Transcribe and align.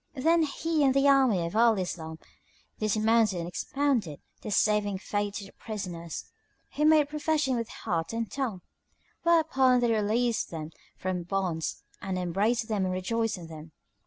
Then 0.15 0.41
he 0.41 0.83
and 0.83 0.95
the 0.95 1.07
army 1.07 1.45
of 1.45 1.55
Al 1.55 1.77
Islam 1.77 2.17
dismounted 2.79 3.37
and 3.39 3.47
expounded 3.47 4.19
The 4.41 4.49
saving 4.49 4.97
Faith 4.97 5.35
to 5.35 5.45
the 5.45 5.51
prisoners, 5.53 6.25
who 6.75 6.85
made 6.85 7.07
profession 7.07 7.55
with 7.55 7.69
heart 7.69 8.11
and 8.11 8.27
tongue; 8.31 8.61
whereupon 9.21 9.79
they 9.79 9.91
released 9.91 10.49
them 10.49 10.71
from 10.97 11.21
bonds 11.21 11.83
and 12.01 12.17
embraced 12.17 12.67
them 12.67 12.85
and 12.85 12.93
rejoiced 12.95 13.37
in 13.37 13.45
them. 13.45 13.73